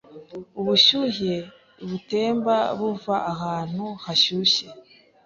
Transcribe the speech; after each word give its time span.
Ubushyuhe 0.59 1.33
butemba 1.89 2.55
buva 2.79 3.15
ahantu 3.33 3.85
hashyushye 4.03 4.67